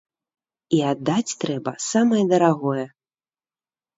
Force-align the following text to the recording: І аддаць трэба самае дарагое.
І 0.77 0.79
аддаць 0.91 1.35
трэба 1.43 1.73
самае 1.89 2.21
дарагое. 2.31 2.85